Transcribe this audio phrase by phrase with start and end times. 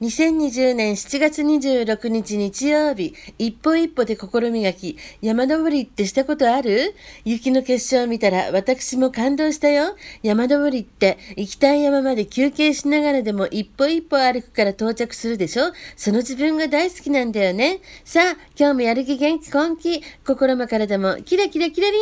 [0.00, 6.94] 2020年7月26日日曜日、一歩一歩で心磨き、山登りってしたことある？
[7.26, 9.94] 雪の結晶を見たら私も感動したよ。
[10.22, 15.64] 山登りって行きたい山まで休憩しながらでも一歩一歩歩くから到着するでしょ？
[15.96, 17.80] その自分が大好きなんだよね。
[18.02, 22.00] さあ、今日もやる気元気根気、心も体もキラキラキラリン